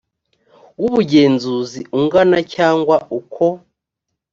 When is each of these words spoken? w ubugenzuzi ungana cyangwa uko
w 0.81 0.83
ubugenzuzi 0.89 1.79
ungana 1.97 2.39
cyangwa 2.53 2.95
uko 3.19 3.45